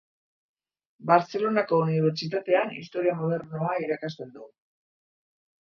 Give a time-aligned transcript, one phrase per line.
[1.11, 4.49] Bartzelonako Unibertsitatean Historia Modernoa irakasten du.